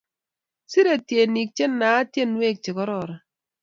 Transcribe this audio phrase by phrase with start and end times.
[0.71, 3.13] Serei tyenik che naat tyenwek che kororon